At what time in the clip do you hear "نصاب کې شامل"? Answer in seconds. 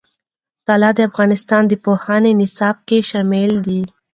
2.41-3.51